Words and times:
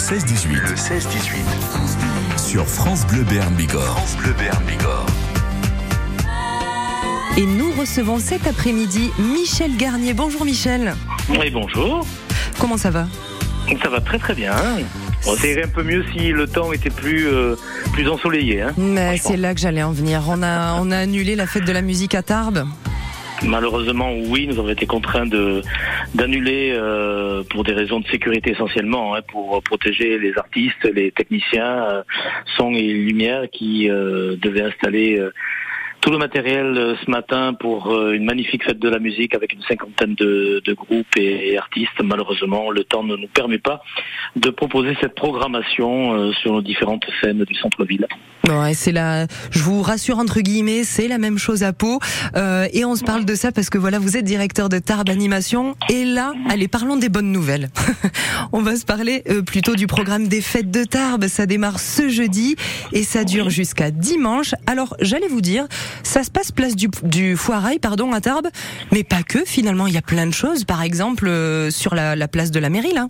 16-18. 0.00 0.48
Le 0.48 0.74
16-18. 0.76 2.38
Sur 2.38 2.66
France 2.66 3.06
Bleu 3.06 3.22
Béarn 3.22 3.54
Bigorre. 3.54 3.82
France 3.82 4.16
Bleu 4.16 4.32
Béarn 4.32 4.64
Bigorre. 4.64 5.06
Et 7.36 7.44
nous 7.44 7.70
recevons 7.78 8.18
cet 8.18 8.46
après-midi 8.46 9.10
Michel 9.18 9.76
Garnier. 9.76 10.14
Bonjour 10.14 10.46
Michel. 10.46 10.94
Oui, 11.28 11.50
bonjour. 11.50 12.06
Comment 12.58 12.78
ça 12.78 12.88
va? 12.88 13.08
Ça 13.82 13.90
va 13.90 14.00
très 14.00 14.18
très 14.18 14.34
bien. 14.34 14.54
Bon, 15.26 15.36
ça 15.36 15.46
irait 15.46 15.64
un 15.64 15.68
peu 15.68 15.82
mieux 15.82 16.02
si 16.14 16.30
le 16.30 16.46
temps 16.46 16.72
était 16.72 16.88
plus, 16.88 17.28
euh, 17.28 17.56
plus 17.92 18.08
ensoleillé. 18.08 18.62
Hein. 18.62 18.72
Mais 18.78 19.18
c'est 19.18 19.36
là 19.36 19.54
que 19.54 19.60
j'allais 19.60 19.82
en 19.82 19.92
venir. 19.92 20.22
On 20.28 20.42
a, 20.42 20.80
on 20.80 20.90
a 20.92 20.96
annulé 20.96 21.36
la 21.36 21.46
fête 21.46 21.66
de 21.66 21.72
la 21.72 21.82
musique 21.82 22.14
à 22.14 22.22
Tarbes. 22.22 22.64
Malheureusement, 23.44 24.12
oui, 24.14 24.46
nous 24.46 24.58
avons 24.58 24.68
été 24.68 24.86
contraints 24.86 25.26
d'annuler 26.14 26.72
euh, 26.74 27.42
pour 27.48 27.64
des 27.64 27.72
raisons 27.72 28.00
de 28.00 28.06
sécurité 28.08 28.50
essentiellement, 28.50 29.14
hein, 29.14 29.20
pour 29.22 29.62
protéger 29.62 30.18
les 30.18 30.36
artistes, 30.36 30.84
les 30.84 31.10
techniciens, 31.10 31.84
euh, 31.84 32.02
son 32.56 32.74
et 32.74 32.92
lumière 32.92 33.44
qui 33.50 33.88
euh, 33.88 34.36
devaient 34.36 34.62
installer 34.62 35.18
euh, 35.18 35.32
tout 36.00 36.10
le 36.10 36.18
matériel 36.18 36.76
euh, 36.76 36.94
ce 37.04 37.10
matin 37.10 37.54
pour 37.54 37.92
euh, 37.92 38.12
une 38.12 38.24
magnifique 38.24 38.64
fête 38.64 38.78
de 38.78 38.88
la 38.88 38.98
musique 38.98 39.34
avec 39.34 39.52
une 39.52 39.62
cinquantaine 39.62 40.14
de, 40.14 40.62
de 40.64 40.72
groupes 40.72 41.16
et, 41.16 41.52
et 41.52 41.58
artistes. 41.58 42.00
Malheureusement, 42.02 42.70
le 42.70 42.84
temps 42.84 43.04
ne 43.04 43.16
nous 43.16 43.28
permet 43.28 43.58
pas 43.58 43.82
de 44.36 44.50
proposer 44.50 44.96
cette 45.00 45.14
programmation 45.14 46.14
euh, 46.14 46.32
sur 46.32 46.52
nos 46.52 46.62
différentes 46.62 47.04
scènes 47.20 47.44
du 47.44 47.54
centre-ville. 47.54 48.06
Et 48.68 48.74
c'est 48.74 48.90
la, 48.90 49.26
je 49.50 49.60
vous 49.60 49.80
rassure 49.80 50.18
entre 50.18 50.40
guillemets, 50.40 50.82
c'est 50.82 51.06
la 51.06 51.18
même 51.18 51.38
chose 51.38 51.62
à 51.62 51.72
Pau. 51.72 52.00
Euh, 52.36 52.66
et 52.72 52.84
on 52.84 52.96
se 52.96 53.04
parle 53.04 53.24
de 53.24 53.34
ça 53.36 53.52
parce 53.52 53.70
que 53.70 53.78
voilà, 53.78 53.98
vous 54.00 54.16
êtes 54.16 54.24
directeur 54.24 54.68
de 54.68 54.78
Tarbes 54.78 55.08
Animation. 55.08 55.76
Et 55.88 56.04
là, 56.04 56.32
allez, 56.48 56.66
parlons 56.66 56.96
des 56.96 57.08
bonnes 57.08 57.30
nouvelles. 57.30 57.68
on 58.52 58.60
va 58.60 58.74
se 58.74 58.84
parler 58.84 59.22
euh, 59.28 59.42
plutôt 59.42 59.76
du 59.76 59.86
programme 59.86 60.26
des 60.26 60.40
fêtes 60.40 60.70
de 60.70 60.82
Tarbes. 60.82 61.28
Ça 61.28 61.46
démarre 61.46 61.78
ce 61.78 62.08
jeudi 62.08 62.56
et 62.92 63.04
ça 63.04 63.22
dure 63.22 63.50
jusqu'à 63.50 63.92
dimanche. 63.92 64.54
Alors, 64.66 64.96
j'allais 65.00 65.28
vous 65.28 65.40
dire, 65.40 65.66
ça 66.02 66.22
se 66.22 66.30
passe 66.30 66.52
place 66.52 66.76
du, 66.76 66.88
du 67.02 67.36
Foirail, 67.36 67.78
pardon, 67.78 68.12
à 68.12 68.20
Tarbes, 68.20 68.48
mais 68.92 69.04
pas 69.04 69.22
que. 69.22 69.44
Finalement, 69.44 69.86
il 69.86 69.94
y 69.94 69.98
a 69.98 70.02
plein 70.02 70.26
de 70.26 70.34
choses. 70.34 70.64
Par 70.64 70.82
exemple, 70.82 71.26
euh, 71.28 71.70
sur 71.70 71.94
la, 71.94 72.16
la 72.16 72.28
place 72.28 72.50
de 72.50 72.60
la 72.60 72.70
mairie, 72.70 72.92
là. 72.94 73.08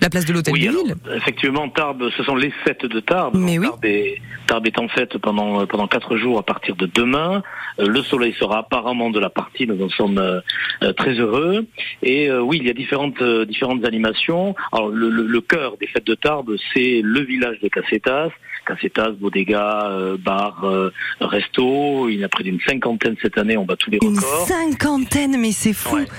La 0.00 0.10
place 0.10 0.24
de 0.24 0.32
l'hôtel 0.32 0.52
Oui, 0.54 0.62
de 0.64 0.68
alors, 0.70 0.84
ville. 0.84 0.94
effectivement, 1.14 1.68
Tarbes, 1.68 2.10
ce 2.16 2.24
sont 2.24 2.34
les 2.34 2.50
fêtes 2.64 2.84
de 2.84 2.98
Tarbes. 2.98 3.36
Mais 3.36 3.56
oui. 3.60 3.66
Tarbes 3.68 3.84
est, 3.84 4.20
Tarbes 4.48 4.66
est 4.66 4.78
en 4.80 4.88
fête 4.88 5.16
pendant 5.18 5.64
pendant 5.66 5.86
quatre 5.86 6.16
jours 6.16 6.40
à 6.40 6.42
partir 6.42 6.74
de 6.74 6.86
demain. 6.92 7.44
Euh, 7.78 7.86
le 7.86 8.02
soleil 8.02 8.34
sera 8.36 8.58
apparemment 8.58 9.10
de 9.10 9.20
la 9.20 9.30
partie, 9.30 9.64
nous 9.64 9.80
en 9.80 9.88
sommes 9.90 10.18
euh, 10.18 10.40
euh, 10.82 10.92
très 10.92 11.12
heureux. 11.12 11.66
Et 12.02 12.28
euh, 12.28 12.40
oui, 12.42 12.58
il 12.60 12.66
y 12.66 12.70
a 12.70 12.74
différentes 12.74 13.22
euh, 13.22 13.44
différentes 13.46 13.84
animations. 13.84 14.56
Alors 14.72 14.88
le, 14.88 15.08
le, 15.08 15.24
le 15.24 15.40
cœur 15.40 15.76
des 15.80 15.86
fêtes 15.86 16.06
de 16.06 16.16
Tarbes, 16.16 16.56
c'est 16.74 17.00
le 17.04 17.20
village 17.20 17.60
de 17.62 17.68
Cassetas. 17.68 18.30
Cassetas, 18.76 19.10
bodega, 19.12 19.88
euh, 19.90 20.16
bar, 20.18 20.64
euh, 20.64 20.90
resto. 21.20 22.08
Il 22.08 22.18
y 22.18 22.22
en 22.22 22.26
a 22.26 22.28
près 22.28 22.44
d'une 22.44 22.60
cinquantaine 22.66 23.16
cette 23.22 23.38
année. 23.38 23.56
On 23.56 23.64
bat 23.64 23.76
tous 23.76 23.90
les 23.90 23.98
Une 24.02 24.16
records. 24.16 24.46
cinquantaine, 24.48 25.36
mais 25.38 25.52
c'est 25.52 25.72
fou. 25.72 25.96
Ouais. 25.96 26.06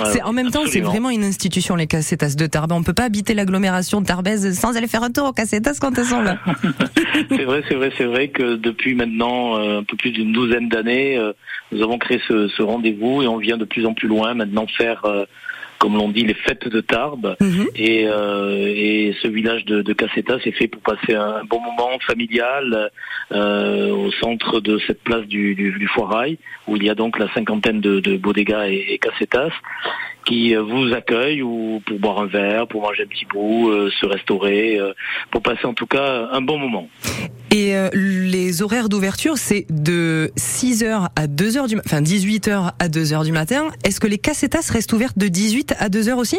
Ouais, 0.00 0.06
c'est 0.12 0.22
en 0.22 0.32
même 0.32 0.50
temps, 0.50 0.62
c'est 0.66 0.80
vraiment 0.80 1.10
une 1.10 1.24
institution 1.24 1.74
les 1.74 1.86
cassetas 1.86 2.34
de 2.36 2.46
Tarbes. 2.46 2.72
On 2.72 2.82
peut 2.82 2.94
pas 2.94 3.04
habiter 3.04 3.34
l'agglomération 3.34 4.00
de 4.00 4.06
Tarbes 4.06 4.28
sans 4.52 4.76
aller 4.76 4.86
faire 4.86 5.02
un 5.02 5.10
tour 5.10 5.26
aux 5.28 5.32
cassetas 5.32 5.78
quand 5.80 5.98
elles 5.98 6.04
sont 6.06 6.22
là. 6.22 6.38
c'est 7.28 7.44
vrai, 7.44 7.62
c'est 7.68 7.74
vrai, 7.74 7.92
c'est 7.98 8.04
vrai 8.04 8.28
que 8.28 8.54
depuis 8.54 8.94
maintenant 8.94 9.58
euh, 9.58 9.80
un 9.80 9.82
peu 9.82 9.96
plus 9.96 10.12
d'une 10.12 10.32
douzaine 10.32 10.68
d'années, 10.68 11.20
nous 11.72 11.82
avons 11.82 11.98
créé 11.98 12.20
ce, 12.28 12.48
ce 12.48 12.62
rendez-vous 12.62 13.22
et 13.22 13.26
on 13.28 13.36
vient 13.36 13.58
de 13.58 13.64
plus 13.64 13.84
en 13.84 13.92
plus 13.92 14.08
loin 14.08 14.32
maintenant 14.32 14.66
faire, 14.68 15.02
comme 15.80 15.96
l'on 15.96 16.10
dit, 16.10 16.24
les 16.24 16.34
fêtes 16.34 16.68
de 16.68 16.80
Tarbes. 16.80 17.36
Mhm. 17.40 17.66
Et, 17.74 18.06
euh, 18.06 18.66
et 18.66 19.16
ce 19.22 19.28
village 19.28 19.64
de, 19.64 19.80
de 19.80 19.92
Cassetta, 19.94 20.36
c'est 20.44 20.52
fait 20.52 20.68
pour 20.68 20.82
passer 20.82 21.14
un 21.14 21.42
bon 21.44 21.58
moment 21.60 21.98
familial 22.06 22.90
euh, 23.32 23.90
au 23.90 24.12
centre 24.12 24.60
de 24.60 24.78
cette 24.86 25.02
place 25.02 25.26
du, 25.26 25.54
du, 25.54 25.72
du 25.72 25.88
Foirail, 25.88 26.38
où 26.68 26.76
il 26.76 26.84
y 26.84 26.90
a 26.90 26.94
donc 26.94 27.18
la 27.18 27.32
cinquantaine 27.32 27.80
de, 27.80 27.98
de 27.98 28.18
bodegas 28.18 28.68
et, 28.68 28.92
et 28.92 28.98
cassetas 28.98 29.52
qui 30.26 30.54
euh, 30.54 30.62
vous 30.62 30.92
accueillent 30.92 31.42
ou 31.42 31.82
pour 31.86 31.98
boire 31.98 32.20
un 32.20 32.26
verre, 32.26 32.66
pour 32.66 32.82
manger 32.82 33.04
un 33.04 33.06
petit 33.06 33.24
bout, 33.24 33.70
euh, 33.70 33.90
se 34.00 34.06
restaurer, 34.06 34.78
euh, 34.78 34.92
pour 35.30 35.40
passer 35.40 35.64
en 35.64 35.74
tout 35.74 35.86
cas 35.86 36.28
un 36.30 36.42
bon 36.42 36.58
moment. 36.58 36.88
Et 37.52 37.76
euh, 37.76 37.88
les 37.92 38.62
horaires 38.62 38.88
d'ouverture, 38.88 39.36
c'est 39.36 39.66
de 39.70 40.30
6h 40.36 41.08
à 41.16 41.26
2h 41.26 41.68
du 41.68 41.76
matin, 41.76 41.88
enfin 41.88 42.00
18h 42.00 42.72
à 42.78 42.88
2h 42.88 43.24
du 43.24 43.32
matin. 43.32 43.68
Est-ce 43.84 43.98
que 43.98 44.06
les 44.06 44.18
cassetas 44.18 44.70
restent 44.70 44.92
ouvertes 44.92 45.18
de 45.18 45.26
18 45.26 45.74
à 45.78 45.88
2h 45.88 46.14
aussi? 46.14 46.38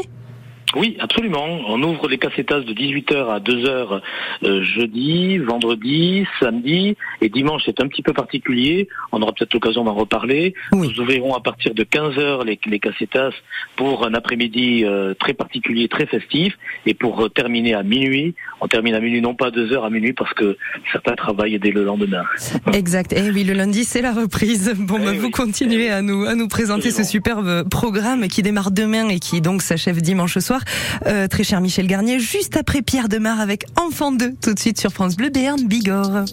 Oui, 0.75 0.95
absolument. 0.99 1.45
On 1.67 1.81
ouvre 1.83 2.07
les 2.07 2.17
cassetas 2.17 2.61
de 2.61 2.73
18h 2.73 3.29
à 3.29 3.39
2h 3.39 4.01
euh, 4.43 4.63
jeudi, 4.63 5.37
vendredi, 5.37 6.25
samedi 6.39 6.95
et 7.19 7.29
dimanche 7.29 7.63
c'est 7.65 7.81
un 7.81 7.87
petit 7.87 8.01
peu 8.01 8.13
particulier. 8.13 8.87
On 9.11 9.21
aura 9.21 9.33
peut-être 9.33 9.53
l'occasion 9.53 9.83
d'en 9.83 9.93
reparler. 9.93 10.53
Oui. 10.71 10.87
Nous 10.87 11.01
ouvrirons 11.01 11.33
à 11.33 11.41
partir 11.41 11.73
de 11.73 11.83
15h 11.83 12.45
les, 12.45 12.59
les 12.65 12.79
cassetas 12.79 13.33
pour 13.75 14.05
un 14.05 14.13
après-midi 14.13 14.85
euh, 14.85 15.13
très 15.13 15.33
particulier, 15.33 15.89
très 15.89 16.05
festif. 16.05 16.57
Et 16.85 16.93
pour 16.93 17.21
euh, 17.21 17.29
terminer 17.29 17.73
à 17.73 17.83
minuit, 17.83 18.35
on 18.61 18.67
termine 18.67 18.93
à 18.93 18.99
minuit 18.99 19.21
non 19.21 19.33
pas 19.35 19.47
à 19.47 19.49
2h, 19.49 19.85
à 19.85 19.89
minuit 19.89 20.13
parce 20.13 20.33
que 20.33 20.55
certains 20.91 21.15
travaillent 21.15 21.59
dès 21.59 21.71
le 21.71 21.83
lendemain. 21.83 22.23
Exact. 22.73 23.13
Eh 23.15 23.31
oui, 23.31 23.43
le 23.43 23.53
lundi, 23.53 23.83
c'est 23.83 24.01
la 24.01 24.13
reprise. 24.13 24.73
Bon, 24.77 24.97
Eh 25.01 25.05
bah, 25.05 25.11
oui. 25.11 25.17
vous 25.17 25.29
continuez 25.31 25.89
à 25.89 26.01
nous, 26.01 26.25
à 26.25 26.35
nous 26.35 26.47
présenter 26.47 26.91
ce 26.91 27.03
superbe 27.03 27.67
programme 27.69 28.27
qui 28.27 28.41
démarre 28.43 28.71
demain 28.71 29.09
et 29.09 29.19
qui 29.19 29.41
donc 29.41 29.61
s'achève 29.61 30.01
dimanche 30.01 30.37
soir. 30.39 30.61
Euh, 31.07 31.27
très 31.27 31.43
cher 31.43 31.59
Michel 31.61 31.87
Garnier, 31.87 32.19
juste 32.19 32.55
après 32.55 32.81
Pierre 32.81 33.09
Demar 33.09 33.39
avec 33.39 33.65
Enfant 33.77 34.11
2, 34.11 34.33
tout 34.41 34.53
de 34.53 34.59
suite 34.59 34.79
sur 34.79 34.91
France 34.91 35.15
Bleu 35.17 35.29
Béarn 35.29 35.61
Bigorre. 35.67 36.25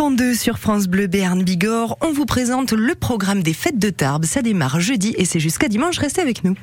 Démarre 0.00 0.06
Enfant 0.06 0.10
2 0.12 0.34
sur 0.34 0.58
France 0.58 0.86
Bleu 0.86 1.08
Béarn 1.08 1.42
Bigorre. 1.42 1.98
On 2.00 2.10
vous 2.10 2.24
présente 2.24 2.72
le 2.72 2.94
programme 2.94 3.42
des 3.42 3.52
fêtes 3.52 3.78
de 3.78 3.90
Tarbes. 3.90 4.24
Ça 4.24 4.40
démarre 4.40 4.80
jeudi 4.80 5.14
et 5.18 5.26
c'est 5.26 5.40
jusqu'à 5.40 5.68
dimanche. 5.68 5.98
Restez 5.98 6.22
avec 6.22 6.42
nous. 6.42 6.54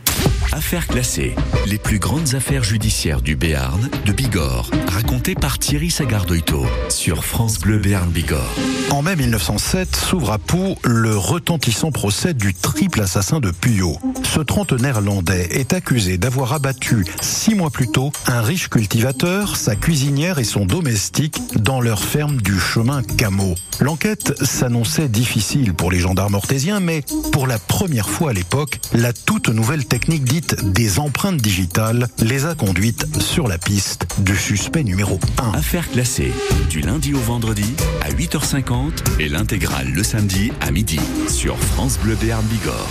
Affaires 0.57 0.87
classées. 0.87 1.35
Les 1.67 1.77
plus 1.77 1.99
grandes 1.99 2.33
affaires 2.33 2.63
judiciaires 2.63 3.21
du 3.21 3.35
Béarn, 3.35 3.91
de 4.07 4.11
Bigorre. 4.11 4.71
Racontées 4.87 5.35
par 5.35 5.59
Thierry 5.59 5.91
Sagardoito 5.91 6.65
sur 6.89 7.23
France 7.23 7.59
Bleu 7.59 7.77
Béarn 7.77 8.09
Bigorre. 8.09 8.55
En 8.89 9.03
mai 9.03 9.15
1907 9.15 9.95
s'ouvre 9.95 10.31
à 10.31 10.39
Pau 10.39 10.75
le 10.83 11.15
retentissant 11.15 11.91
procès 11.91 12.33
du 12.33 12.55
triple 12.55 13.01
assassin 13.01 13.39
de 13.39 13.51
Puyot. 13.51 13.99
Ce 14.23 14.39
trentenaire 14.39 15.01
landais 15.01 15.47
est 15.51 15.73
accusé 15.73 16.17
d'avoir 16.17 16.53
abattu 16.53 17.05
six 17.21 17.53
mois 17.53 17.69
plus 17.69 17.91
tôt 17.91 18.11
un 18.25 18.41
riche 18.41 18.69
cultivateur, 18.69 19.57
sa 19.57 19.75
cuisinière 19.75 20.39
et 20.39 20.43
son 20.43 20.65
domestique 20.65 21.37
dans 21.55 21.81
leur 21.81 21.99
ferme 21.99 22.41
du 22.41 22.59
chemin 22.59 23.03
Camot. 23.03 23.53
L'enquête 23.79 24.33
s'annonçait 24.43 25.07
difficile 25.07 25.75
pour 25.75 25.91
les 25.91 25.99
gendarmes 25.99 26.33
ortésiens, 26.33 26.79
mais 26.79 27.03
pour 27.31 27.45
la 27.45 27.59
première 27.59 28.09
fois 28.09 28.31
à 28.31 28.33
l'époque, 28.33 28.79
la 28.93 29.13
toute 29.13 29.49
nouvelle 29.49 29.85
technique 29.85 30.23
dite 30.23 30.46
des 30.55 30.99
empreintes 30.99 31.37
digitales 31.37 32.07
les 32.19 32.45
a 32.45 32.55
conduites 32.55 33.05
sur 33.21 33.47
la 33.47 33.57
piste 33.57 34.07
du 34.19 34.35
suspect 34.35 34.83
numéro 34.83 35.19
1. 35.37 35.57
Affaires 35.57 35.89
classées. 35.89 36.31
Du 36.69 36.81
lundi 36.81 37.13
au 37.13 37.19
vendredi 37.19 37.73
à 38.01 38.11
8h50 38.11 39.19
et 39.19 39.29
l'intégrale 39.29 39.89
le 39.91 40.03
samedi 40.03 40.51
à 40.61 40.71
midi 40.71 40.99
sur 41.27 41.57
France 41.57 41.99
Bleu 41.99 42.15
Béarn 42.15 42.45
Bigorre. 42.45 42.89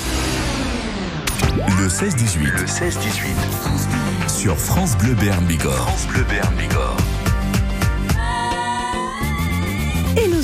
Le 1.79 1.89
16-18 1.89 2.39
Le 2.45 2.65
16-18. 2.65 4.39
sur 4.39 4.57
France 4.57 4.97
Bleu 4.99 5.15
Béarn 5.15 5.45
Bigorre. 5.47 5.89
France 5.89 6.07
Bleu 6.09 6.25
Béarn 6.29 6.55
Bigorre. 6.57 6.97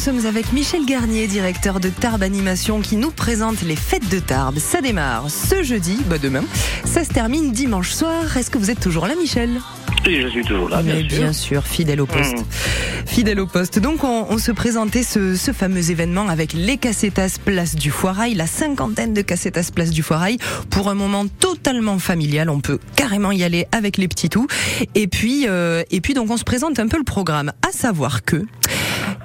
Sommes 0.02 0.26
avec 0.26 0.52
Michel 0.52 0.84
Garnier, 0.84 1.28
directeur 1.28 1.78
de 1.78 1.88
Tarbes 1.88 2.25
Animation, 2.25 2.81
qui 2.81 2.96
nous 2.96 3.12
présente 3.12 3.62
les 3.62 3.76
fêtes 3.76 4.08
de 4.08 4.19
Tarbes. 4.19 4.58
Ça 4.58 4.81
démarre 4.81 5.31
ce 5.31 5.62
jeudi, 5.62 5.96
bah 6.06 6.19
demain. 6.19 6.43
Ça 6.84 7.04
se 7.04 7.10
termine 7.10 7.52
dimanche 7.52 7.93
soir. 7.93 8.37
Est-ce 8.37 8.50
que 8.50 8.58
vous 8.58 8.72
êtes 8.72 8.81
toujours 8.81 9.06
là, 9.06 9.14
Michel? 9.14 9.60
Et 10.04 10.20
je 10.20 10.26
suis 10.26 10.43
toujours 10.43 10.69
là, 10.70 10.82
bien 10.82 10.94
Mais 10.94 11.08
sûr. 11.08 11.19
bien 11.19 11.32
sûr, 11.32 11.64
fidèle 11.64 12.00
au 12.00 12.06
poste. 12.06 12.37
Mmh. 12.37 13.06
Fidèle 13.06 13.38
au 13.38 13.46
poste. 13.46 13.78
Donc, 13.78 14.02
on, 14.02 14.26
on 14.28 14.38
se 14.38 14.50
présentait 14.50 15.04
ce, 15.04 15.37
ce 15.37 15.52
fameux 15.52 15.93
événement 15.93 16.28
avec 16.28 16.52
les 16.52 16.78
Cassetas 16.78 17.37
Place 17.44 17.76
du 17.76 17.93
Foirail, 17.93 18.34
la 18.34 18.48
cinquantaine 18.48 19.14
de 19.14 19.22
Cassetas 19.22 19.70
Place 19.72 19.90
du 19.90 20.02
Foirail, 20.02 20.38
pour 20.70 20.88
un 20.88 20.94
moment 20.94 21.26
totalement 21.28 22.00
familial. 22.00 22.50
On 22.50 22.58
peut 22.58 22.81
carrément 22.96 23.31
y 23.31 23.44
aller 23.44 23.69
avec 23.70 23.98
les 23.98 24.08
petits 24.08 24.28
tout. 24.31 24.48
Et 24.96 25.06
puis, 25.06 25.46
euh, 25.46 25.84
et 25.93 26.00
puis, 26.00 26.14
donc, 26.14 26.28
on 26.28 26.37
se 26.37 26.44
présente 26.44 26.81
un 26.81 26.88
peu 26.88 26.98
le 26.98 27.05
programme. 27.05 27.52
À 27.69 27.70
savoir 27.70 28.25
que 28.25 28.44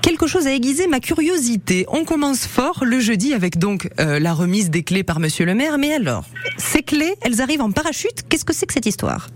quelque 0.07 0.25
chose 0.25 0.48
a 0.48 0.54
aiguisé 0.54 0.88
ma 0.88 1.01
curiosité. 1.01 1.86
On 1.89 2.06
commence 2.06 2.48
fort 2.48 2.86
le 2.86 3.01
jeudi 3.01 3.33
avec 3.33 3.57
donc 3.57 3.89
euh, 4.00 4.19
la 4.19 4.33
remise 4.33 4.69
des 4.69 4.81
clés 4.81 5.04
par 5.04 5.19
Monsieur 5.19 5.45
le 5.45 5.54
Maire. 5.54 5.77
Mais 5.77 5.94
alors, 5.94 6.24
ces 6.56 6.81
clés, 6.81 7.15
elles 7.24 7.42
arrivent 7.42 7.62
en 7.62 7.71
parachute. 7.71 8.24
Qu'est-ce 8.30 8.45
que 8.45 8.54
c'est 8.54 8.65
que 8.65 8.74
cette 8.74 8.86
histoire? 8.86 9.27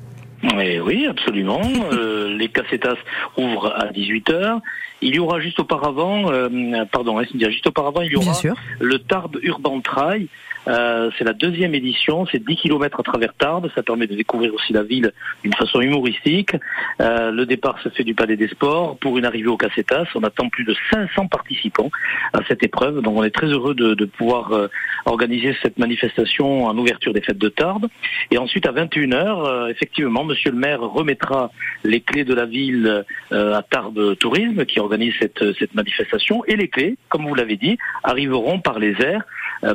Eh 0.58 0.80
oui, 0.80 1.08
absolument. 1.08 1.62
Euh, 1.92 2.38
les 2.38 2.48
cassetas 2.48 2.96
ouvrent 3.38 3.74
à 3.76 3.92
18h. 3.92 4.62
Il 5.02 5.14
y 5.14 5.20
aura 5.20 5.42
juste 5.42 5.60
auparavant, 5.60 6.32
euh, 6.32 6.48
pardon, 6.90 7.20
hein, 7.20 7.26
juste 7.34 7.68
auparavant, 7.68 8.02
il 8.02 8.12
y 8.14 8.16
aura 8.16 8.26
Bien 8.26 8.34
sûr. 8.34 8.56
le 8.80 8.98
Tarbes 9.00 9.38
Urban 9.44 9.82
Trail. 9.82 10.28
Euh, 10.68 11.10
c'est 11.18 11.24
la 11.24 11.34
deuxième 11.34 11.74
édition, 11.74 12.26
c'est 12.32 12.44
10 12.44 12.56
km 12.56 13.00
à 13.00 13.04
travers 13.04 13.34
Tarbes, 13.34 13.70
ça 13.74 13.84
permet 13.84 14.08
de 14.08 14.16
découvrir 14.16 14.54
aussi 14.54 14.74
la 14.74 14.84
ville 14.84 15.12
d'une 15.44 15.54
façon 15.54 15.82
humoristique. 15.82 16.56
Euh, 17.02 17.32
le 17.32 17.46
départ 17.46 17.80
se 17.82 17.90
fait 17.90 18.04
du 18.04 18.14
Palais 18.14 18.38
des 18.38 18.48
Sports 18.48 18.98
pour 18.98 19.18
une 19.18 19.26
arrivée 19.26 19.48
au 19.48 19.58
Cassetas. 19.58 20.06
On 20.16 20.24
attend 20.24 20.50
plus 20.50 20.64
de 20.64 20.76
500 20.92 21.28
participants 21.28 21.90
à 22.34 22.40
cette 22.48 22.64
épreuve, 22.64 23.02
donc 23.02 23.18
on 23.18 23.24
est 23.24 23.32
très 23.32 23.48
heureux 23.48 23.74
de, 23.74 23.94
de 23.94 24.06
pouvoir 24.06 24.52
euh, 24.52 24.68
organiser 25.06 25.56
cette 25.62 25.80
manifestation 25.80 26.66
en 26.66 26.78
ouverture 26.78 27.14
des 27.14 27.22
fêtes 27.22 27.38
de 27.38 27.50
Tarbes. 27.50 27.88
Et 28.30 28.38
ensuite 28.38 28.68
à 28.68 28.72
21h, 28.72 29.16
euh, 29.16 29.68
effectivement, 29.68 30.24
Monsieur 30.24 30.52
le 30.52 30.58
maire 30.58 30.82
remettra 30.82 31.52
les 31.84 32.02
clés 32.02 32.24
de 32.24 32.34
la 32.34 32.46
ville 32.46 33.04
euh, 33.32 33.56
à 33.56 33.64
Tarbes 33.64 34.16
Tourisme 34.18 34.66
qui 34.66 34.80
organise 34.80 35.14
cette, 35.20 35.44
cette 35.58 35.74
manifestation 35.74 36.44
et 36.46 36.56
les 36.56 36.68
clés, 36.68 36.98
comme 37.10 37.28
vous 37.28 37.36
l'avez 37.36 37.58
dit, 37.58 37.78
arriveront 38.04 38.60
par 38.60 38.80
les 38.80 38.96
airs 39.02 39.24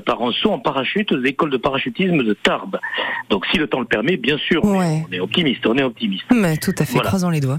par 0.04 0.20
un 0.20 0.32
saut 0.32 0.50
en 0.50 0.58
parachute 0.76 1.10
de 1.12 1.16
l'école 1.16 1.50
de 1.50 1.56
parachutisme 1.56 2.22
de 2.22 2.34
Tarbes. 2.34 2.78
Donc 3.30 3.46
si 3.50 3.56
le 3.58 3.66
temps 3.66 3.80
le 3.80 3.86
permet, 3.86 4.16
bien 4.18 4.36
sûr, 4.38 4.62
on 4.64 4.74
est- 4.74 4.78
Ouais. 4.78 5.04
on 5.08 5.12
est 5.14 5.20
optimiste, 5.20 5.66
on 5.66 5.76
est 5.76 5.82
optimiste. 5.82 6.24
Mais 6.34 6.56
tout 6.58 6.74
à 6.78 6.84
fait, 6.84 6.92
Voilà. 6.92 7.08
croisons 7.08 7.30
les 7.30 7.40
doigts. 7.40 7.58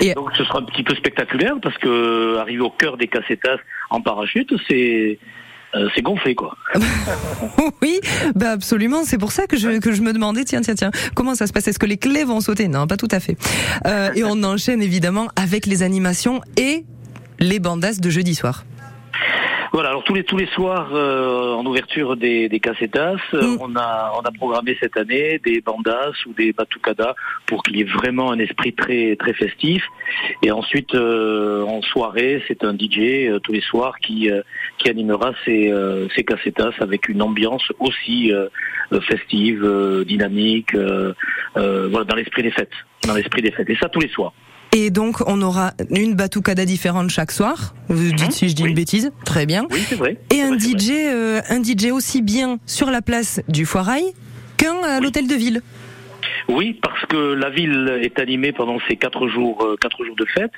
Et- 0.00 0.14
Donc 0.14 0.30
ce 0.36 0.44
sera 0.44 0.58
un 0.58 0.62
petit 0.64 0.82
peu 0.82 0.94
spectaculaire 0.96 1.54
parce 1.62 1.76
que 1.78 2.36
arriver 2.38 2.60
au 2.62 2.70
cœur 2.70 2.96
des 2.96 3.06
cassetas 3.08 3.58
en 3.90 4.00
parachute, 4.00 4.52
c'est 4.68 5.18
euh, 5.74 5.86
c'est 5.94 6.00
gonflé 6.02 6.34
quoi. 6.34 6.56
Oui, 7.82 8.00
bah 8.34 8.52
absolument. 8.52 9.02
C'est 9.04 9.18
pour 9.18 9.32
ça 9.32 9.46
que 9.46 9.56
je, 9.56 9.78
que 9.80 9.92
je 9.92 10.00
me 10.02 10.12
demandais, 10.12 10.44
tiens, 10.44 10.60
tiens, 10.62 10.74
tiens, 10.74 10.90
comment 11.14 11.34
ça 11.34 11.46
se 11.46 11.52
passe? 11.52 11.68
Est-ce 11.68 11.78
que 11.78 11.86
les 11.86 11.98
clés 11.98 12.24
vont 12.24 12.40
sauter? 12.40 12.68
Non, 12.68 12.86
pas 12.86 12.96
tout 12.96 13.08
à 13.10 13.20
fait. 13.20 13.36
Euh, 13.86 14.10
et 14.14 14.24
on 14.24 14.42
enchaîne 14.44 14.82
évidemment 14.82 15.28
avec 15.36 15.66
les 15.66 15.82
animations 15.82 16.40
et 16.56 16.84
les 17.38 17.58
bandasses 17.60 18.00
de 18.00 18.10
jeudi 18.10 18.34
soir. 18.34 18.64
Voilà, 19.72 19.90
alors 19.90 20.04
tous 20.04 20.14
les 20.14 20.24
tous 20.24 20.36
les 20.36 20.46
soirs 20.46 20.90
euh, 20.92 21.52
en 21.54 21.64
ouverture 21.66 22.16
des, 22.16 22.48
des 22.48 22.60
cassetas, 22.60 23.16
euh, 23.34 23.42
Mm. 23.42 23.58
on 23.60 23.76
a 23.76 24.12
on 24.18 24.20
a 24.20 24.32
programmé 24.32 24.76
cette 24.80 24.96
année 24.96 25.40
des 25.44 25.60
bandas 25.60 26.12
ou 26.26 26.32
des 26.32 26.52
batucadas 26.52 27.14
pour 27.46 27.62
qu'il 27.62 27.76
y 27.76 27.80
ait 27.80 27.84
vraiment 27.84 28.30
un 28.32 28.38
esprit 28.38 28.72
très 28.72 29.16
très 29.16 29.32
festif. 29.32 29.84
Et 30.42 30.50
ensuite 30.50 30.94
euh, 30.94 31.62
en 31.64 31.82
soirée, 31.82 32.42
c'est 32.48 32.64
un 32.64 32.74
DJ 32.74 32.98
euh, 33.28 33.38
tous 33.40 33.52
les 33.52 33.60
soirs 33.60 33.98
qui 33.98 34.30
euh, 34.30 34.42
qui 34.78 34.88
animera 34.88 35.32
ces 35.44 35.70
euh, 35.70 36.08
ces 36.14 36.24
cassetas 36.24 36.72
avec 36.80 37.08
une 37.08 37.22
ambiance 37.22 37.72
aussi 37.78 38.32
festive, 39.00 39.64
euh, 39.64 40.04
dynamique, 40.04 40.74
euh, 40.74 41.12
euh, 41.56 41.88
voilà 41.90 42.04
dans 42.04 42.16
l'esprit 42.16 42.42
des 42.42 42.50
fêtes, 42.50 42.72
dans 43.06 43.14
l'esprit 43.14 43.42
des 43.42 43.50
fêtes. 43.50 43.68
Et 43.68 43.76
ça 43.76 43.88
tous 43.88 44.00
les 44.00 44.08
soirs. 44.08 44.32
Et 44.72 44.90
donc, 44.90 45.22
on 45.26 45.40
aura 45.42 45.72
une 45.90 46.14
batucada 46.14 46.64
différente 46.66 47.10
chaque 47.10 47.32
soir. 47.32 47.74
Vous 47.88 48.12
dites 48.12 48.32
si 48.32 48.48
je 48.48 48.54
dis 48.54 48.62
Mhm. 48.62 48.66
Oui. 48.66 48.70
une 48.70 48.76
bêtise. 48.76 49.10
Très 49.24 49.46
bien. 49.46 49.66
Oui, 49.70 49.80
c'est 49.88 49.94
vrai. 49.96 50.18
Et 50.30 50.42
un 50.42 50.48
vrai. 50.56 50.58
DJ, 50.58 50.90
euh, 50.92 51.40
un 51.48 51.62
DJ 51.62 51.90
aussi 51.90 52.20
bien 52.22 52.58
sur 52.66 52.90
la 52.90 53.00
place 53.02 53.40
du 53.48 53.64
Foirail 53.64 54.04
qu'un 54.56 54.76
à 54.84 55.00
l'hôtel 55.00 55.26
de 55.26 55.34
ville. 55.34 55.62
Oui, 56.48 56.78
parce 56.82 57.04
que 57.06 57.34
la 57.34 57.50
ville 57.50 58.00
est 58.02 58.18
animée 58.18 58.52
pendant 58.52 58.78
ces 58.88 58.96
quatre 58.96 59.28
jours, 59.28 59.62
euh, 59.62 59.76
quatre 59.76 60.02
jours 60.02 60.16
de 60.16 60.24
fête, 60.24 60.52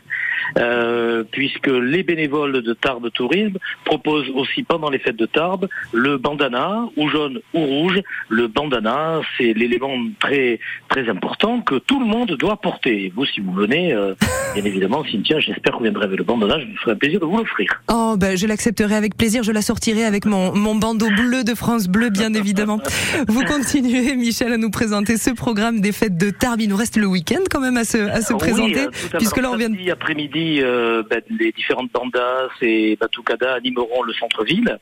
euh, 0.57 1.25
puisque 1.33 1.67
les 1.67 2.05
bénévoles 2.05 2.63
de 2.63 2.73
Tarbes 2.75 3.11
Tourisme 3.11 3.59
proposent 3.85 4.31
aussi 4.35 4.63
pendant 4.63 4.89
les 4.89 5.01
fêtes 5.01 5.17
de 5.17 5.27
Tarbes 5.27 5.69
le 5.93 6.17
bandana, 6.17 6.89
ou 6.97 7.09
jaune 7.09 7.41
ou 7.55 7.65
rouge. 7.65 8.01
Le 8.29 8.47
bandana, 8.47 9.21
c'est 9.37 9.53
l'élément 9.53 9.97
très 10.21 10.61
très 10.89 11.09
important 11.09 11.61
que 11.61 11.75
tout 11.75 11.99
le 11.99 12.07
monde 12.07 12.37
doit 12.37 12.61
porter. 12.61 13.13
Vous, 13.17 13.27
si 13.27 13.41
vous 13.41 13.53
venez, 13.53 13.93
euh, 13.93 14.15
bien 14.55 14.65
évidemment, 14.65 15.05
Cynthia, 15.05 15.41
j'espère 15.41 15.73
que 15.73 15.79
vous 15.79 15.85
viendrez 15.85 16.05
avec 16.05 16.19
le 16.19 16.25
bandana, 16.25 16.59
je 16.61 16.67
me 16.67 16.77
ferai 16.77 16.93
un 16.93 16.97
plaisir 16.97 17.21
de 17.21 17.27
vous 17.27 17.37
l'offrir. 17.37 17.83
Oh, 17.91 18.17
ben, 18.19 18.37
je 18.37 18.47
l'accepterai 18.47 18.95
avec 18.95 19.17
plaisir. 19.17 19.43
Je 19.43 19.53
la 19.53 19.63
sortirai 19.63 20.05
avec 20.05 20.25
mon, 20.25 20.55
mon 20.55 20.75
bandeau 20.75 21.09
bleu 21.09 21.45
de 21.45 21.55
France 21.55 21.89
Bleu, 21.89 22.11
bien 22.11 22.35
évidemment. 22.35 22.81
Vous 23.29 23.45
continuez, 23.45 24.17
Michel, 24.17 24.53
à 24.53 24.57
nous 24.57 24.71
présenter 24.71 25.17
ce 25.17 25.31
programme 25.31 25.81
des 25.81 25.93
fêtes 25.93 26.17
de 26.17 26.31
Tarbes. 26.31 26.61
Il 26.61 26.69
nous 26.69 26.77
reste 26.77 26.97
le 26.97 27.07
week-end 27.07 27.43
quand 27.51 27.61
même 27.61 27.77
à 27.77 27.85
se, 27.85 27.99
à 27.99 28.21
se 28.21 28.33
Oui, 28.33 28.39
présenter, 28.39 28.85
euh, 28.85 28.91
à 29.15 29.19
puisque 29.19 29.39
là, 29.39 29.51
on 29.51 29.57
vient 29.57 29.71
de... 29.71 29.91
après-midi, 29.91 30.61
euh, 30.63 31.03
ben, 31.09 31.21
les 31.39 31.53
différentes 31.53 31.91
bandas 31.93 32.49
et 32.61 32.97
Batucada 33.01 33.55
animeront 33.55 34.03
le 34.03 34.13
centre-ville. 34.15 34.79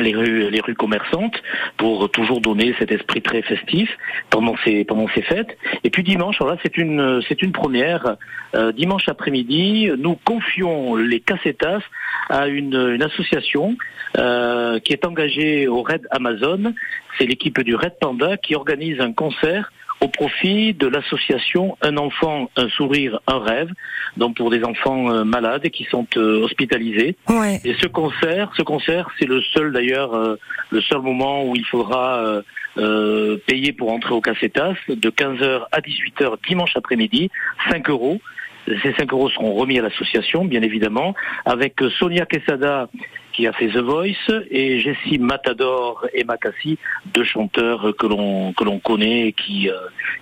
Les 0.00 0.14
rues, 0.14 0.50
les 0.50 0.60
rues 0.60 0.74
commerçantes 0.74 1.42
pour 1.76 2.10
toujours 2.10 2.40
donner 2.40 2.74
cet 2.78 2.90
esprit 2.90 3.22
très 3.22 3.42
festif 3.42 3.88
pendant 4.30 4.56
ces 4.64 4.84
pendant 4.84 5.08
ces 5.14 5.22
fêtes. 5.22 5.56
Et 5.84 5.90
puis 5.90 6.02
dimanche, 6.02 6.36
alors 6.40 6.54
là 6.54 6.60
c'est 6.62 6.76
une 6.76 7.22
c'est 7.28 7.42
une 7.42 7.52
première. 7.52 8.16
Euh, 8.56 8.72
dimanche 8.72 9.08
après-midi, 9.08 9.90
nous 9.96 10.16
confions 10.24 10.96
les 10.96 11.20
cassetas 11.20 11.82
à 12.28 12.48
une, 12.48 12.74
une 12.74 13.02
association 13.02 13.76
euh, 14.16 14.80
qui 14.80 14.92
est 14.92 15.04
engagée 15.06 15.68
au 15.68 15.82
Red 15.82 16.06
Amazon. 16.10 16.74
C'est 17.16 17.26
l'équipe 17.26 17.60
du 17.60 17.74
Red 17.74 17.94
Panda 18.00 18.36
qui 18.36 18.54
organise 18.56 19.00
un 19.00 19.12
concert 19.12 19.70
au 20.00 20.08
profit 20.08 20.72
de 20.74 20.86
l'association 20.86 21.76
Un 21.82 21.96
enfant, 21.96 22.50
un 22.56 22.68
sourire, 22.70 23.20
un 23.26 23.38
rêve, 23.38 23.70
donc 24.16 24.36
pour 24.36 24.50
des 24.50 24.64
enfants 24.64 25.10
euh, 25.10 25.24
malades 25.24 25.68
qui 25.70 25.84
sont 25.84 26.06
euh, 26.16 26.42
hospitalisés. 26.42 27.16
Ouais. 27.28 27.60
Et 27.64 27.74
ce 27.74 27.86
concert, 27.86 28.50
ce 28.56 28.62
concert, 28.62 29.10
c'est 29.18 29.26
le 29.26 29.42
seul 29.42 29.72
d'ailleurs, 29.72 30.14
euh, 30.14 30.36
le 30.70 30.80
seul 30.80 31.00
moment 31.00 31.44
où 31.44 31.54
il 31.54 31.64
faudra 31.64 32.18
euh, 32.18 32.42
euh, 32.78 33.36
payer 33.46 33.72
pour 33.72 33.92
entrer 33.92 34.14
au 34.14 34.20
Cassetas 34.20 34.74
de 34.88 35.10
15h 35.10 35.66
à 35.70 35.80
18h 35.80 36.36
dimanche 36.48 36.76
après-midi, 36.76 37.30
5 37.70 37.90
euros. 37.90 38.20
Ces 38.82 38.92
5 38.92 39.12
euros 39.12 39.30
seront 39.30 39.54
remis 39.54 39.78
à 39.78 39.82
l'association, 39.82 40.44
bien 40.44 40.62
évidemment, 40.62 41.14
avec 41.44 41.80
Sonia 41.98 42.26
Quesada 42.26 42.88
qui 43.32 43.46
a 43.46 43.52
fait 43.52 43.68
The 43.68 43.78
Voice, 43.78 44.42
et 44.50 44.80
Jessie 44.80 45.18
Matador 45.18 46.06
et 46.14 46.24
Makassi, 46.24 46.78
deux 47.14 47.24
chanteurs 47.24 47.92
que 47.98 48.06
l'on 48.06 48.52
que 48.52 48.64
l'on 48.64 48.78
connaît 48.78 49.28
et 49.28 49.32
qui 49.32 49.68
euh, 49.68 49.74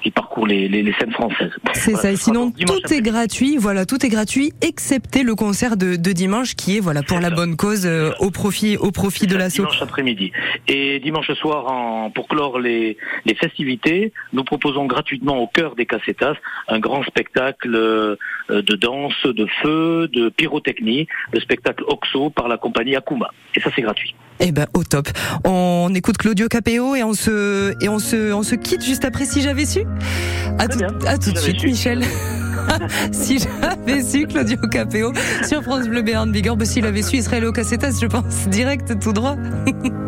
qui 0.02 0.10
parcourent 0.10 0.46
les, 0.46 0.68
les, 0.68 0.82
les 0.82 0.92
scènes 0.94 1.12
françaises. 1.12 1.52
C'est 1.74 1.92
Voilà, 1.92 2.02
ça. 2.02 2.12
Et 2.12 2.16
sinon, 2.16 2.50
tout 2.52 2.92
est 2.92 3.00
gratuit. 3.02 3.56
Voilà, 3.56 3.86
tout 3.86 4.04
est 4.04 4.08
gratuit, 4.08 4.52
excepté 4.60 5.22
le 5.22 5.34
concert 5.34 5.76
de, 5.76 5.96
de 5.96 6.12
dimanche 6.12 6.54
qui 6.54 6.76
est 6.76 6.80
voilà 6.80 7.02
pour 7.02 7.18
la 7.20 7.28
ça. 7.30 7.34
bonne 7.34 7.56
cause, 7.56 7.86
euh, 7.86 8.10
au 8.20 8.30
profit, 8.30 8.76
au 8.76 8.90
profit 8.90 9.26
de 9.26 9.36
l'assaut. 9.36 9.62
Dimanche 9.64 9.82
après-midi. 9.82 10.32
Et 10.66 11.00
dimanche 11.00 11.32
soir, 11.32 11.70
en, 11.70 12.10
pour 12.10 12.28
clore 12.28 12.58
les, 12.58 12.96
les 13.24 13.34
festivités, 13.34 14.12
nous 14.32 14.44
proposons 14.44 14.86
gratuitement 14.86 15.38
au 15.38 15.46
cœur 15.46 15.74
des 15.74 15.86
Cassetas 15.86 16.34
un 16.68 16.78
grand 16.78 17.02
spectacle 17.04 17.74
euh, 17.74 18.16
de 18.50 18.74
danse, 18.76 19.20
de 19.24 19.46
feu, 19.62 20.08
de 20.12 20.28
pyrotechnie, 20.28 21.06
le 21.32 21.40
spectacle 21.40 21.84
Oxo 21.86 22.30
par 22.30 22.48
la 22.48 22.56
compagnie 22.56 22.96
Et 23.54 23.60
ça, 23.60 23.70
c'est 23.74 23.82
gratuit. 23.82 24.14
Eh 24.40 24.52
ben, 24.52 24.66
au 24.74 24.84
top. 24.84 25.08
On 25.44 25.90
écoute 25.94 26.16
Claudio 26.16 26.48
Capéo 26.48 26.94
et 26.94 27.02
on 27.02 27.12
se, 27.12 27.74
et 27.82 27.88
on 27.88 27.98
se, 27.98 28.32
on 28.32 28.42
se 28.42 28.54
quitte 28.54 28.84
juste 28.84 29.04
après 29.04 29.24
si 29.24 29.42
j'avais 29.42 29.66
su. 29.66 29.80
À 30.58 30.68
tout, 30.68 30.78
bien. 30.78 30.88
à 31.06 31.16
tout 31.18 31.24
Si 31.24 31.32
de 31.32 31.38
suite, 31.38 31.60
su. 31.60 31.66
Michel. 31.66 32.04
si 33.12 33.38
j'avais 33.38 34.02
su 34.02 34.26
Claudio 34.26 34.58
Capéo 34.70 35.12
sur 35.46 35.62
France 35.62 35.88
Bleu 35.88 36.02
Béarn 36.02 36.30
Bigorre, 36.30 36.56
bah, 36.56 36.64
s'il 36.64 36.86
avait 36.86 37.02
su, 37.02 37.16
il 37.16 37.22
serait 37.22 37.38
allé 37.38 37.46
au 37.46 37.52
Cassetas, 37.52 37.98
je 38.00 38.06
pense, 38.06 38.48
direct, 38.48 38.98
tout 39.00 39.12
droit. 39.12 39.36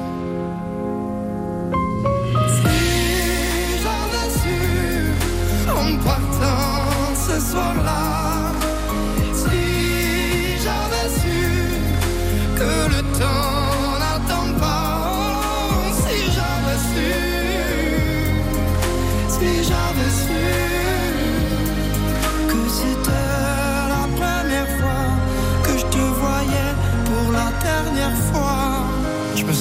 Ce 7.41 7.51
soir-là, 7.51 8.30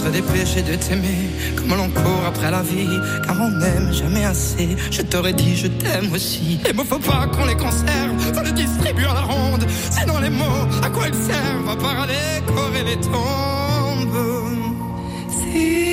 Serais 0.01 0.13
dépêché 0.13 0.63
de 0.63 0.77
t'aimer 0.77 1.29
comme 1.57 1.77
l'on 1.77 1.91
court 1.91 2.25
après 2.27 2.51
la 2.51 2.63
vie, 2.63 2.89
car 3.23 3.37
on 3.39 3.51
n'aime 3.51 3.93
jamais 3.93 4.25
assez. 4.25 4.75
Je 4.91 5.03
t'aurais 5.03 5.35
dit 5.35 5.55
je 5.55 5.67
t'aime 5.67 6.11
aussi. 6.11 6.59
Les 6.65 6.73
mots 6.73 6.85
faut 6.85 6.99
pas 6.99 7.27
qu'on 7.27 7.45
les 7.45 7.55
conserve, 7.55 8.19
faut 8.35 8.43
les 8.43 8.53
distribuer 8.53 9.05
à 9.05 9.13
la 9.13 9.21
ronde. 9.21 9.67
Sinon 9.91 10.19
les 10.21 10.31
mots, 10.31 10.67
à 10.83 10.89
quoi 10.89 11.07
ils 11.07 11.15
servent 11.15 11.69
À 11.69 11.77
part 11.77 12.01
à 12.01 12.07
décorer 12.07 12.85
les 12.87 12.97
tombes. 12.97 14.41
Si 15.29 15.90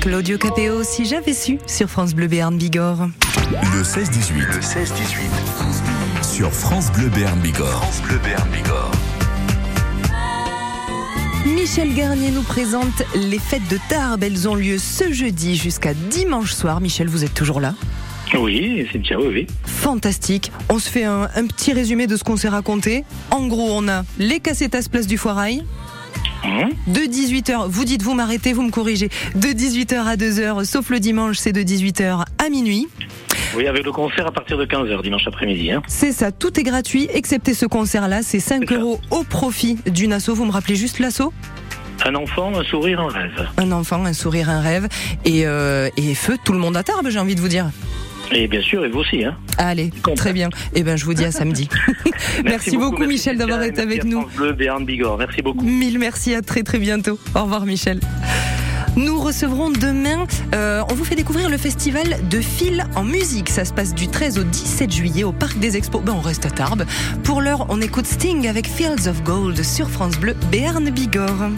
Claudio 0.00 0.38
Capéo, 0.38 0.82
si 0.82 1.04
j'avais 1.04 1.34
su, 1.34 1.58
sur 1.66 1.88
France 1.88 2.14
Bleu 2.14 2.26
Béarn 2.26 2.56
Bigorre. 2.56 3.08
Le 3.50 3.82
16-18 3.82 4.32
Le 4.46 4.60
16-18. 4.60 6.34
sur 6.34 6.50
France 6.52 6.90
Bleu 6.92 7.08
Béarn 7.08 7.38
Bigorre. 7.40 7.68
France 7.82 8.00
Bleu 8.02 8.18
Béarn 8.24 8.48
Bigorre. 8.50 8.90
Michel 11.46 11.94
Garnier 11.94 12.30
nous 12.30 12.42
présente 12.42 13.02
les 13.14 13.38
fêtes 13.38 13.68
de 13.68 13.78
Tarbes. 13.88 14.22
Elles 14.22 14.48
ont 14.48 14.54
lieu 14.54 14.78
ce 14.78 15.12
jeudi 15.12 15.56
jusqu'à 15.56 15.92
dimanche 15.94 16.52
soir. 16.52 16.80
Michel, 16.80 17.08
vous 17.08 17.24
êtes 17.24 17.34
toujours 17.34 17.60
là? 17.60 17.74
Oui, 18.38 18.86
c'est 18.92 18.98
bien, 18.98 19.18
oui. 19.18 19.46
Fantastique. 19.64 20.50
On 20.68 20.78
se 20.78 20.88
fait 20.88 21.04
un, 21.04 21.28
un 21.34 21.46
petit 21.46 21.72
résumé 21.72 22.06
de 22.06 22.16
ce 22.16 22.24
qu'on 22.24 22.36
s'est 22.36 22.48
raconté. 22.48 23.04
En 23.30 23.46
gros, 23.48 23.68
on 23.72 23.88
a 23.88 24.04
les 24.18 24.40
cassetas 24.40 24.88
place 24.90 25.06
du 25.06 25.18
Foirail. 25.18 25.64
Hum, 26.44 26.70
De 26.86 27.00
18h, 27.00 27.68
vous 27.68 27.84
dites, 27.84 28.02
vous 28.02 28.14
m'arrêtez, 28.14 28.52
vous 28.52 28.62
me 28.62 28.70
corrigez. 28.70 29.08
De 29.34 29.48
18h 29.48 29.94
à 30.06 30.16
2h, 30.16 30.64
sauf 30.64 30.90
le 30.90 30.98
dimanche, 31.00 31.36
c'est 31.38 31.52
de 31.52 31.60
18h 31.62 32.24
à 32.38 32.48
minuit. 32.48 32.88
Oui, 33.56 33.66
avec 33.66 33.84
le 33.84 33.92
concert 33.92 34.26
à 34.26 34.32
partir 34.32 34.56
de 34.56 34.64
15h 34.64 35.02
dimanche 35.02 35.26
après-midi. 35.26 35.72
Hein. 35.72 35.82
C'est 35.88 36.12
ça, 36.12 36.30
tout 36.32 36.58
est 36.58 36.62
gratuit, 36.62 37.08
excepté 37.12 37.52
ce 37.52 37.66
concert-là. 37.66 38.22
C'est 38.22 38.40
5 38.40 38.62
C'est 38.68 38.74
ça. 38.74 38.80
euros 38.80 39.00
au 39.10 39.22
profit 39.24 39.76
d'une 39.86 40.12
asso. 40.12 40.30
Vous 40.34 40.44
me 40.44 40.52
rappelez 40.52 40.76
juste 40.76 40.98
l'asso? 40.98 41.32
Un 42.06 42.14
enfant, 42.14 42.56
un 42.58 42.64
sourire, 42.64 43.00
un 43.00 43.08
rêve. 43.08 43.48
Un 43.58 43.72
enfant, 43.72 44.04
un 44.06 44.12
sourire, 44.14 44.48
un 44.48 44.60
rêve. 44.60 44.88
Et, 45.26 45.46
euh, 45.46 45.90
et 45.98 46.14
feu, 46.14 46.38
tout 46.42 46.52
le 46.54 46.58
monde 46.58 46.76
à 46.76 46.82
Tarbes, 46.82 47.08
j'ai 47.10 47.18
envie 47.18 47.34
de 47.34 47.40
vous 47.40 47.48
dire. 47.48 47.66
Et 48.32 48.46
bien 48.46 48.62
sûr, 48.62 48.84
et 48.84 48.88
vous 48.88 49.00
aussi. 49.00 49.24
Hein. 49.24 49.36
Allez, 49.58 49.90
très 50.16 50.32
bien. 50.32 50.48
Eh 50.74 50.82
ben, 50.82 50.96
je 50.96 51.04
vous 51.04 51.14
dis 51.14 51.24
à 51.24 51.32
samedi. 51.32 51.68
Merci, 52.44 52.76
beaucoup, 52.76 52.98
merci, 52.98 53.14
Michel, 53.14 53.38
d'avoir 53.38 53.62
été 53.62 53.80
avec 53.80 54.04
nous. 54.04 54.22
France 54.22 54.34
Bleu 54.34 54.52
Bigorre. 54.52 55.18
Merci 55.18 55.42
beaucoup. 55.42 55.64
Mille 55.64 55.98
merci, 55.98 56.34
à 56.34 56.42
très 56.42 56.62
très 56.62 56.78
bientôt. 56.78 57.18
Au 57.34 57.42
revoir 57.42 57.66
Michel. 57.66 58.00
Nous 58.96 59.20
recevrons 59.20 59.70
demain, 59.70 60.26
euh, 60.54 60.82
on 60.90 60.94
vous 60.94 61.04
fait 61.04 61.14
découvrir 61.14 61.48
le 61.48 61.56
festival 61.56 62.16
de 62.28 62.40
fil 62.40 62.84
en 62.96 63.04
musique. 63.04 63.48
Ça 63.48 63.64
se 63.64 63.72
passe 63.72 63.94
du 63.94 64.08
13 64.08 64.38
au 64.38 64.42
17 64.42 64.90
juillet 64.90 65.24
au 65.24 65.32
Parc 65.32 65.58
des 65.58 65.76
Expos. 65.76 66.02
Ben, 66.02 66.12
on 66.12 66.20
reste 66.20 66.46
à 66.46 66.50
Tarbes. 66.50 66.84
Pour 67.22 67.40
l'heure, 67.40 67.66
on 67.68 67.80
écoute 67.80 68.06
Sting 68.06 68.48
avec 68.48 68.66
Fields 68.66 69.08
of 69.08 69.22
Gold 69.22 69.62
sur 69.62 69.88
France 69.88 70.18
Bleu, 70.18 70.34
Béarn 70.50 70.90
Bigorre. 70.90 71.50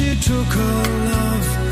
she 0.00 0.16
took 0.16 0.46
her 0.46 0.82
love. 1.10 1.69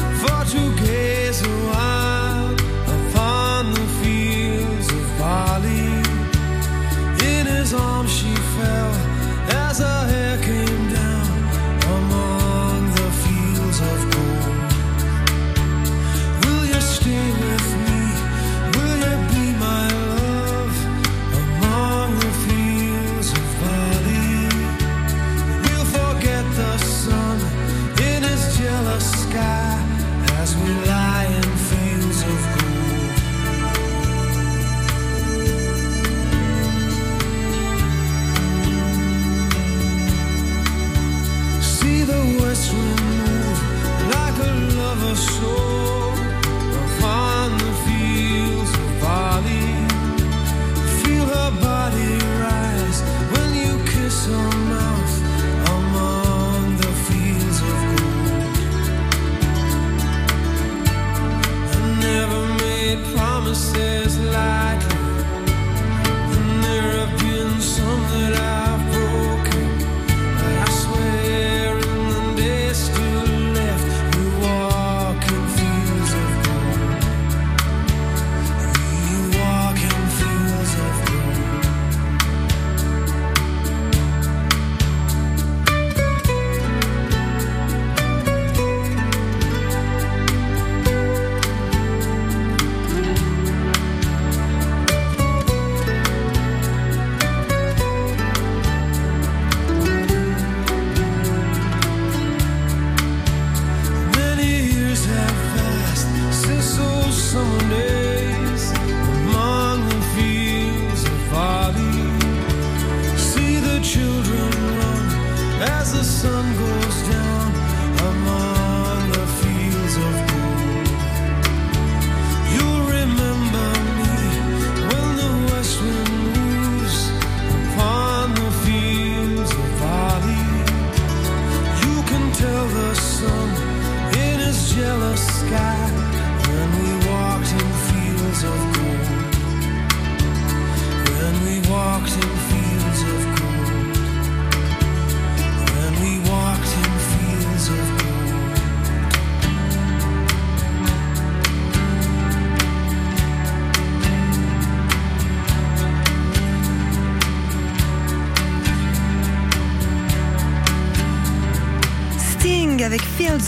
I. 64.38 64.87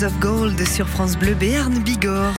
of 0.03 0.19
Gold 0.21 0.67
sur 0.67 0.89
France 0.89 1.17
Bleu 1.17 1.35
Béarn 1.35 1.79
Bigorre. 1.81 2.21